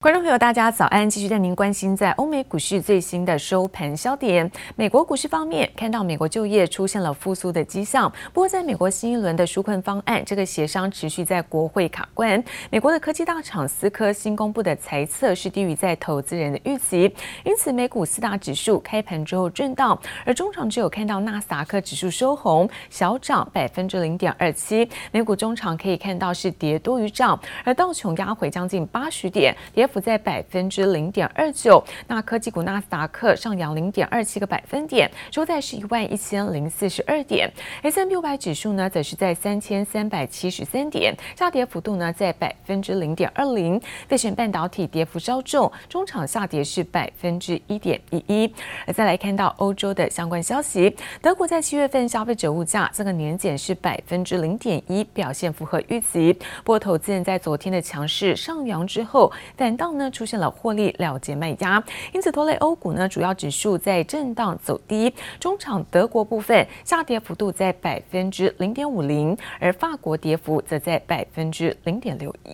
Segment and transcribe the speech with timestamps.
[0.00, 1.10] 观众朋友，大家早安！
[1.10, 4.48] 继续带您关心在欧美股市最新的收盘焦点。
[4.76, 8.08] 美国股市方面，看到美国就业出现了复苏的迹象。
[8.32, 12.40] 不过，在美国新一轮的纾困方案，这个协商持续在国会卡关。
[12.70, 17.12] 美国的科技大厂思科新公布的财测是低于在投资人的预期，
[17.42, 24.88] 因此美股四大指数开盘之后震荡，而中场只有看到纳斯达克指数收红，小涨百分之零点二七。
[25.10, 29.87] 美股中场可以看到是跌多于涨，而道琼压回将近八十点，跌。
[29.88, 37.50] 幅在百分之零点二九，那科技股纳斯达克上扬零点二七个百分点，收在是一万一千零四十二点。
[37.82, 43.80] S&P 五百指数呢，则是在三千三百七十三点，下跌幅度呢在百分之零点二零。
[44.06, 48.54] 费城半导体跌幅稍重，中场下跌是百分之一点一一。
[48.86, 56.32] 而再来看到欧洲的相关消息，德国在七月份消费者物价这个年减是百分之零点一，表现符合预期。
[56.64, 61.82] 不过，投资人在昨天的强势上扬之后，但到呢出现了获利了结卖压，
[62.12, 65.10] 因此拖累欧股呢主要指数在震荡走低。
[65.40, 72.50] 中场德国部分下跌幅度在百分之零点五零，而法国跌幅则在百分之零点六一。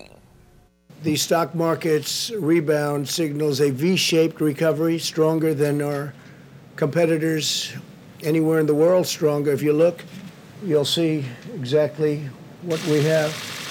[1.03, 6.13] The stock market's rebound signals a V-shaped recovery, stronger than our
[6.77, 7.71] competitors
[8.21, 9.05] anywhere in the world.
[9.05, 9.53] Stronger.
[9.53, 10.03] If you look,
[10.65, 12.29] you'll see exactly
[12.63, 13.64] what we have.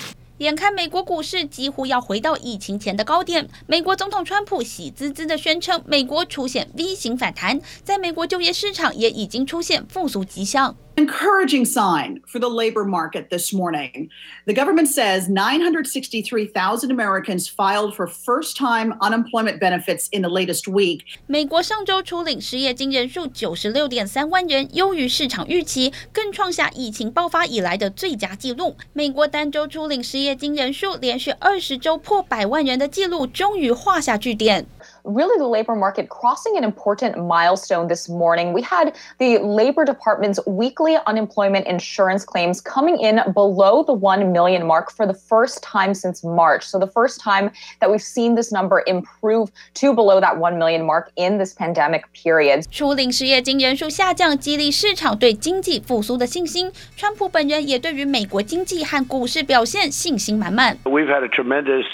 [0.44, 10.76] 眼看美国股市几乎要回到疫情前的高点，美国总统川普喜滋滋地宣称，美国出现 V 型反弹，在美国就业市场也已经出现复苏迹象。
[10.97, 14.09] Encouraging sign for the labor market this morning.
[14.45, 21.03] The government says 963,000 Americans filed for first-time unemployment benefits in the latest week.
[21.25, 28.75] 美国上周初领失业金人数九十六点三万人，优于市场预期，更创下疫情爆发以来的最佳纪录。
[28.91, 34.65] 美国单周初领失业金人数连续二十周破百万人的纪录终于画下句点。
[35.03, 38.53] Really, the labor market crossing an important milestone this morning.
[38.53, 44.65] We had the Labor Department's weekly unemployment insurance claims coming in below the 1 million
[44.65, 46.63] mark for the first time since March.
[46.63, 50.85] So, the first time that we've seen this number improve to below that 1 million
[50.85, 52.63] mark in this pandemic period.
[52.71, 56.71] 初领失业金人数下降，激励市场对经济复苏的信心。
[56.95, 60.77] 川普本人也对于美国经济和股市表现信心满满。
[60.83, 61.85] We've had a tremendous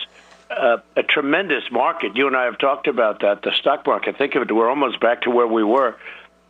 [0.50, 2.16] Uh, a tremendous market.
[2.16, 3.42] You and I have talked about that.
[3.42, 5.96] The stock market, think of it, we're almost back to where we were,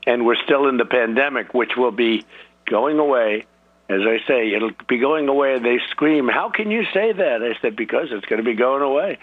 [0.05, 2.25] and we're still in the pandemic, which will be
[2.65, 3.45] going away.
[3.87, 7.41] As I say, it'll be going away, and they scream, How can you say that?
[7.41, 9.17] I said, Because it's going to be going away.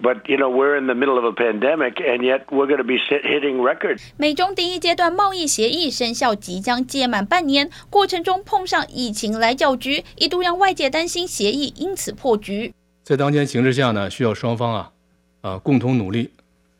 [0.00, 2.84] But, you know, we're in the middle of a pandemic, and yet we're going to
[2.84, 4.12] be hitting records.
[4.16, 12.72] 美中第一阶段贸易协议生效即将届满半年，过程中碰上疫情来搅局，一度让外界担心协议因此破局。
[13.07, 14.91] 在当前形势下呢，需要双方啊，
[15.39, 16.29] 啊共同努力，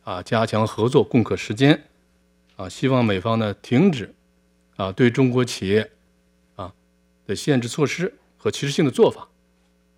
[0.03, 1.81] 啊加强合作，共克时艰，
[2.57, 4.13] 啊希望美方呢停止，
[4.75, 5.89] 啊对中国企业，
[6.57, 6.73] 啊
[7.25, 9.29] 的限制措施和歧视性的做法，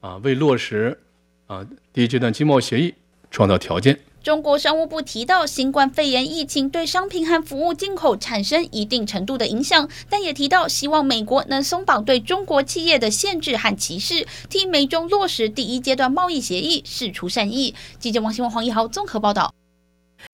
[0.01, 1.00] 啊为落实
[1.47, 2.94] 啊第一阶段经贸协议
[3.31, 4.00] 创造条件。
[4.29, 17.73] 中国商务部提到，新冠肺炎疫情对商品和服务进口产生一定程度的影响，但也提到希望美国能松绑对中国企业的限制和歧视，替美中落实第一阶段贸易协议释出善意。
[17.97, 19.51] 记者王新旺、黄一豪综合报道。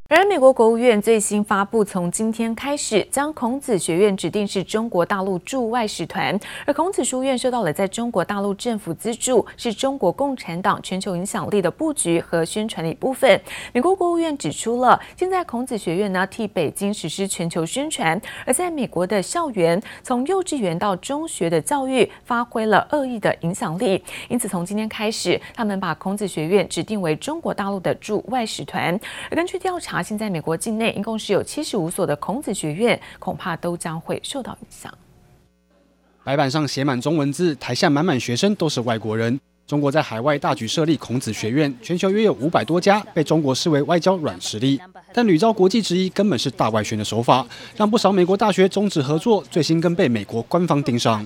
[0.07, 13.41] 而美国国务院最新发布，从今天开始将孔子学院指定是中国大陆驻外使团，而孔子书院受到了在中国大陆政府资助，是中国共产党全球影响力的布局和宣传的一部分。
[13.73, 28.93] 美国国务院指出了，现在孔子学院呢替北京实施全球宣传，而在美国的校园，从幼稚园到中学的教育发挥了恶意的影响力，因此从今天开始，他们把孔子学院指定为中国大陆的驻外使团。
[29.31, 29.94] 而根据调查。
[30.01, 34.94] 现在美国境内一共是有七十五所的孔子学院，恐怕都将会受到影响。
[36.23, 39.39] 白板上写满中文字，台下满满学生都是外国人。
[39.67, 44.79] 中国在海外大举设立孔子学院，全球约有五百多家，被中国视为外交软实力。
[45.11, 49.43] 但屡遭国际质疑，根本是大外宣的手法，让不少美国大学终止合作。
[49.49, 51.25] 最新更被美国官方盯上。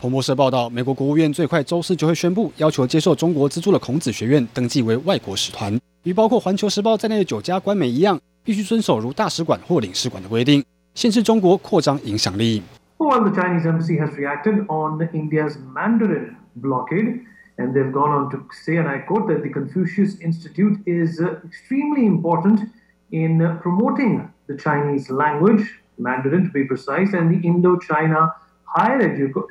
[0.00, 5.76] 彭博社报道，美国国务院最快周四就会宣布，要求接受中国资助的孔子学院登记为外国使团。
[6.05, 10.63] 与包括《环球时报》在内的九家官媒一样，必须遵守如大使馆或领事馆的规定，
[10.95, 12.63] 限制中国扩张影响力。
[12.97, 17.21] While the Chinese embassy has reacted on India's Mandarin blockade,
[17.57, 22.05] and they've gone on to say, and I quote, that the Confucius Institute is extremely
[22.05, 22.69] important
[23.09, 25.65] in promoting the Chinese language,
[25.97, 28.33] Mandarin to be precise, and the Indo-China
[28.65, 29.01] Higher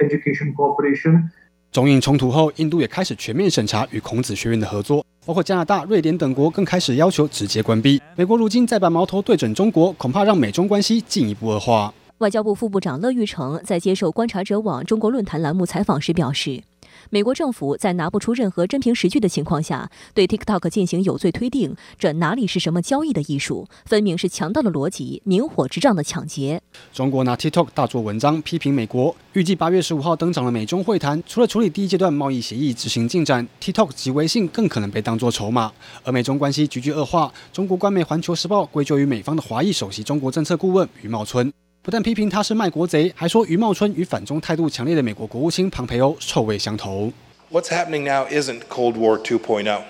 [0.01, 1.31] Education Cooperation.
[1.71, 5.04] 中印冲突后，印度也开始全面审查与孔子学院的合作。
[5.26, 8.00] 包括加拿大、瑞典等国更开始要求直接关闭。
[8.16, 11.94] 美国如今再把矛头对准中国，恐怕让美中关系进一步恶化。
[12.20, 16.64] 外交部副部长乐玉成在接受观察者网中国论坛栏目采访时表示。
[17.10, 23.68] 美国政府在拿不出任何真凭实据的情况下，对 TikTok 进行有罪推定，这哪里是什么交易的艺术？
[23.86, 26.62] 分明是强盗的逻辑，明火执仗的抢劫。
[26.92, 29.16] 中国拿 TikTok 大做文章，批评美国。
[29.34, 35.72] 预计八月十五号登场的美中会谈，除了处理第一阶段贸易协议执行进展，TikTok 及微信更可能被当作筹码。
[36.04, 41.52] 而美中关系急剧恶化，中国官媒《环球时报》归咎于美方的华裔首席中国政策顾问余茂春。
[41.85, 47.13] 不但批评他是卖国贼，还说余茂春与反中态度强烈的美国国务卿庞培欧臭味相投。
[47.51, 49.83] What's happening now isn't Cold War 2.0.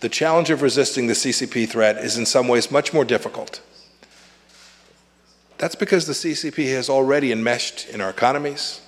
[0.00, 3.60] The challenge of resisting the CCP threat is in some ways much more difficult.
[5.58, 8.80] That's because the CCP has already enmeshed in our economies,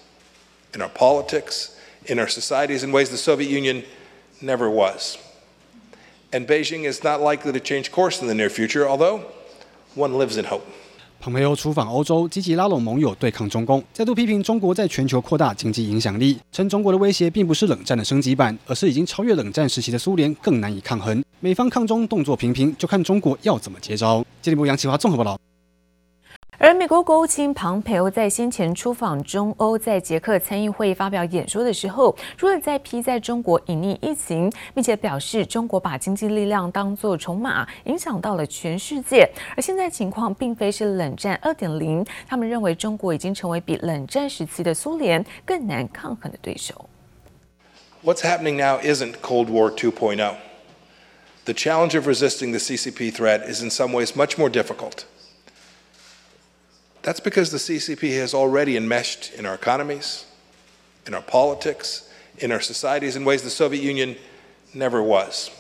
[0.73, 3.85] in our politics, in our societies in ways the Soviet Union
[4.41, 5.19] never was.
[6.33, 9.27] And Beijing is not likely to change course in the near future, although
[9.95, 10.65] one lives in hope.
[11.26, 21.24] 蓬佩奥出访欧洲，积极拉拢盟友对抗中共，再度批评中国在全球扩大经济影响力，称中国的威胁并不是冷战的升级版，而是已经超越冷战时期的苏联，更难以抗衡。
[21.40, 24.24] 美方抗中动作频频，就看中国要怎么接招。
[24.40, 25.36] 经济部杨启华综合报道。
[26.58, 39.30] 而美国国务卿庞培欧在先前出访中欧，在捷克参议会发表演说的时候，除了在批在中国隐匿疫情，并且表示中国把经济力量当作筹码，影响到了全世界。
[39.58, 46.90] 而现在情况并非是冷战二点零，他们认为中国已经成为比冷战时期的苏联更难抗衡的对手。
[48.02, 50.36] What's happening now isn't Cold War 2.0.
[51.44, 55.06] The challenge of resisting the CCP threat is in some ways much more difficult.
[57.06, 60.26] That's because the CCP has already enmeshed in our economies,
[61.06, 62.10] in our politics,
[62.40, 64.16] in our societies in ways the Soviet Union
[64.74, 65.52] never was.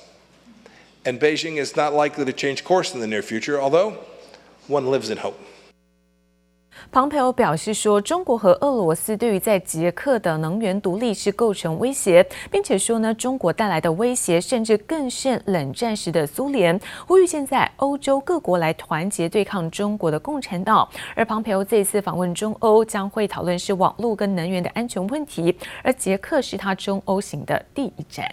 [1.05, 3.91] And Beijing is not likely to change course in the near future, although
[4.65, 5.39] one lives in hope.
[6.91, 16.79] 庞培欧表示说，中国和俄罗斯对于在捷克的能源独立是构成威胁，并且说呢，中国带来的威胁甚至更胜冷战时的苏联。
[17.07, 20.87] 呼吁现在欧洲各国来团结对抗中国的共产党。
[21.15, 28.29] 而庞培欧这一次访问中欧，将会讨论是网络跟能源的安全问题，而捷克是他中欧行的第一站。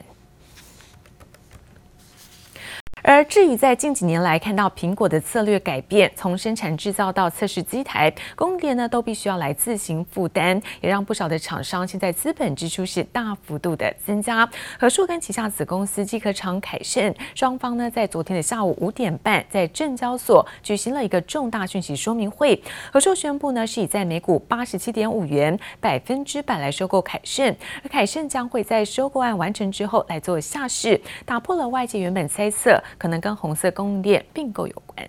[3.04, 14.48] 而至于在近几年来看到苹果的策略改变，从生产制造到测试机台，供应链呢都必须要来自行负担，也让不少的厂商现在资本支出是大幅度的增加。
[14.78, 22.62] 和硕跟旗下子公司机壳厂凯盛双方呢在昨天的下午五点半在证交所举行了一个重大讯息说明会。
[22.92, 32.80] 和硕宣布呢是以在每股八十七点五元百分之百来收购凯盛，而凯盛将会在收购案完成之后来做下市，打破了外界原本猜测。
[32.98, 35.08] 可能跟红色供应链并购有关。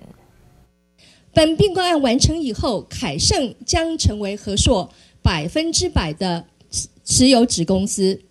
[1.34, 4.92] 本并购案完成以后，凯盛将成为和硕
[5.22, 6.46] 百分之百的
[7.04, 8.22] 持有子公司。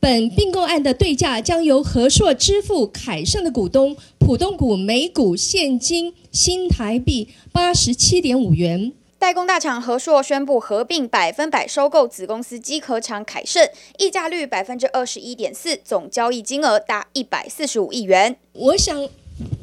[0.00, 8.92] 本并购案的对价将由和硕支付凯盛的股东普通股每股现金新台币八十七点五元。
[9.20, 13.68] 代工大厂和硕宣布合并百分百收购子公司机壳厂凯盛，
[13.98, 18.34] 溢价率百分之二十一点四，总交易金额达一百四十五亿元。
[18.54, 19.06] 我想，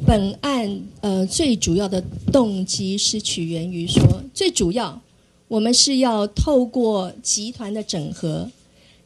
[0.06, 5.02] 本案呃最主要的动机是取源于说，最主要
[5.48, 8.52] 我们是要透过集团的整合，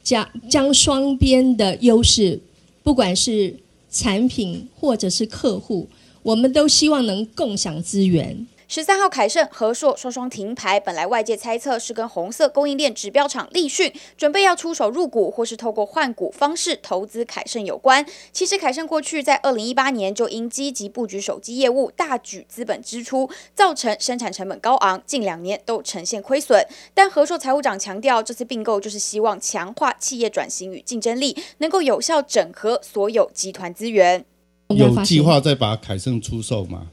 [0.04, 2.42] 将将双边的优势，
[2.84, 3.56] 不管是
[3.90, 5.88] 产品或者是客户，
[6.24, 8.46] 我们都希望能共享资源。
[8.74, 10.80] 十三号，凯盛、和硕双双停牌。
[10.80, 18.06] 本来外界猜测是跟红色供应链指标厂立讯准备要出手入股，或是透过换股方式投资凯盛有关。
[18.32, 26.66] 其实凯盛过去在二零一八年就因积极布局手机业务，大举资本支出，造成生产成本高昂，近两年都呈现亏损。
[26.94, 34.24] 但和硕财务长强调，这次并购就是希望强化企业转型与竞争力，能够有效整合所有集团资源。
[34.70, 36.88] 有计划再把凯盛出售吗？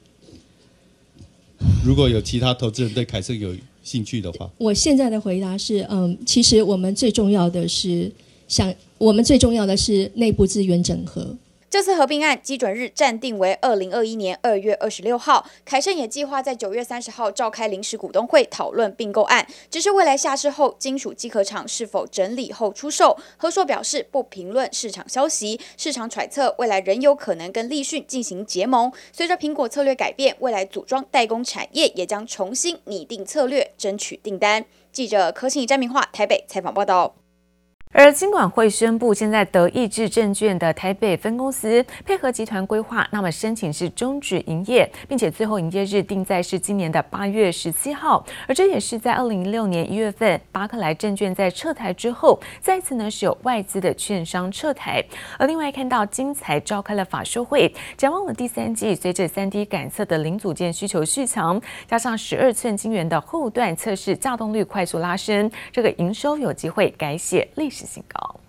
[1.88, 8.12] 如果有其他投资人对凯盛有兴趣的话，我现在的回答是，嗯，其实我们最重要的是
[8.47, 11.35] 想，我们最重要的是内部资源整合。
[11.70, 19.46] 这次合并案基准日暂定为二零二一年二月二十六号，凯盛也计划在九月三十号召开临时股东会讨论并购案。
[19.70, 23.18] 只是未来下市后，金属机壳厂是否整理后出售？
[23.37, 28.90] 和硕表示不评论市场消息，市场揣测未来仍有可能跟立讯进行结盟。
[29.12, 34.64] 随着苹果策略改变，未来组装代工产业也将重新拟定策略，争取订单。
[34.90, 37.14] 记者柯信怡、詹明化台北采访报道。
[37.92, 48.25] 而金管会宣布，现在德意志证券的台北分公司配合集团规划，那么申请是终止营业，并且最后营业日定在是今年的八月十七号。
[48.47, 55.02] 而这也是在二零一六年一月份巴克莱证券在撤台之后，再次呢是有外资的券商撤台。
[55.38, 67.77] 而另外看到精材召开了法说会，展望了第三季，随着三 D 感测的零组件需求续强，加上十二寸晶圆的后段测试稼动率快速拉升，这个营收有机会改写历史。
[67.87, 68.40] 新高。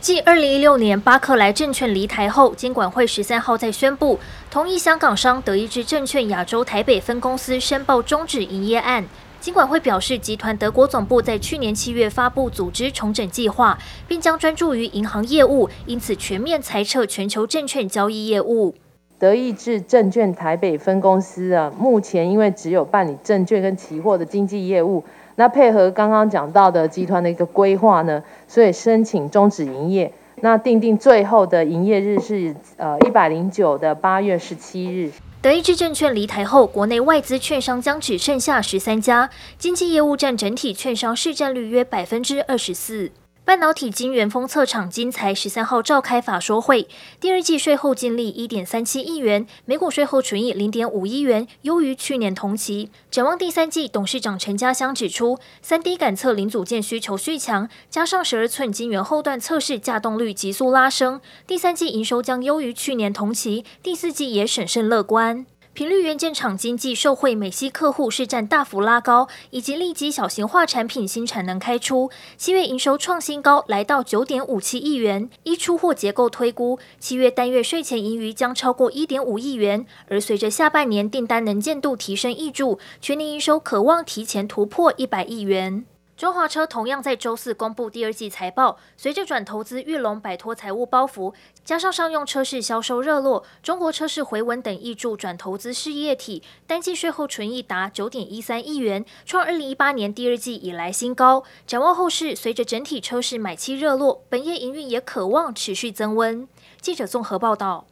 [0.00, 4.18] 继二零一六年巴克莱证券离台后，监管会十三号再宣布
[4.50, 9.04] 同意香港商德意志证券亚洲台北分公司申报终止营业案。
[9.40, 13.78] 金管会表示，集团德国总部在去年七月发布组织重整计划，
[14.08, 18.74] 并将专注于银行业务，因此全面裁撤全球证券交易业务。
[19.18, 25.04] 德意志证券台北分公司啊，目前因为只有办理证券跟期货的经纪业务。
[25.36, 30.12] 那配合刚刚讲到的集团的一个规划呢，所以申请终止营业。
[30.36, 35.10] 那定定最后的营业日是呃一百零九的八月十七日。
[35.40, 43.10] 德意志证券离台后，国内外资券商将只剩下十三家，经纪业务占整体券商市占率约百分之二十四。
[43.44, 46.86] 半导体晶圆封测厂精材十三号召开法说会，
[47.20, 52.88] 第二季税后净利一点三七亿元，每股税后纯益零点五亿元，优于去年同期。
[53.10, 65.44] 展望第三季，董事长陈家乡指出，三 D 感测零组件需求续强，加上十二寸晶圆后段测试稼动率急速拉升，第三季营收将优于去年同期，第四季也审慎乐观。
[65.74, 75.30] 频率元件厂经济受惠美系客户市占大幅拉高，以及立即小型化产品新产能开出，七月营收创新高，来到九点五七亿元。
[75.44, 79.86] 依出货结构推估，七月单月税前盈余将超过一点五亿元。
[80.08, 85.86] 而随着下半年订单能见度提升挹注，全年营收可望提前突破一百亿元。
[86.22, 101.42] 中华车同样在周四公布第二季财报，随着转投资裕隆摆脱财务包袱，加上商用车市销售热络，中国车市回稳等挹注转投资事业体，单季税后纯益达九点一三亿元，创二零一八年第二季以来新高。
[101.66, 106.46] 展望后市，随着整体车市买气热络，本业营运也可望持续增温。
[106.80, 107.86] 记者综合报道。